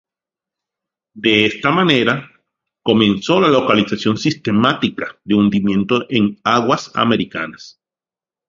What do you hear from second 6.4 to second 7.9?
aguas americanas.